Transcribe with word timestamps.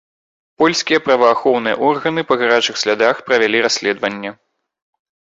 Польскія 0.63 1.01
праваахоўныя 1.07 1.79
органы 1.91 2.21
па 2.33 2.39
гарачых 2.41 2.75
слядах 2.87 3.15
правялі 3.31 3.57
расследаванне. 3.71 4.39